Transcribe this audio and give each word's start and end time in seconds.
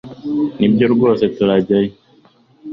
nibyo 0.57 0.85
rwose 0.93 1.23
turajyayo 1.35 1.91